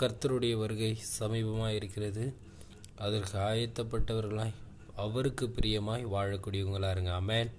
[0.00, 2.24] கர்த்தருடைய வருகை சமீபமாக இருக்கிறது.
[2.96, 4.54] அதற்கு ஆயத்தப்பட்டவர்களாய்
[4.96, 7.50] அவருக்கு பிரியமாய் வாழக்கூடியவங்களா இருங்க அமேன்